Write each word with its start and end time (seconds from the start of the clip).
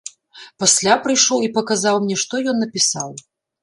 Пасля 0.63 0.95
прыйшоў 1.05 1.39
і 1.45 1.53
паказаў 1.61 2.03
мне, 2.09 2.15
што 2.25 2.45
ён 2.53 2.57
напісаў. 2.67 3.09